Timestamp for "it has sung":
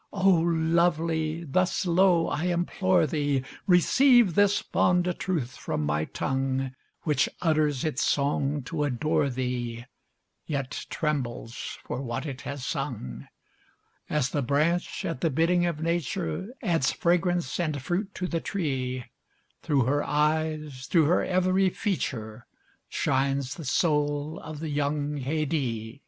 12.25-13.27